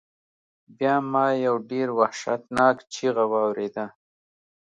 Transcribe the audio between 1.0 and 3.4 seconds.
ما یو ډیر وحشتناک چیغہ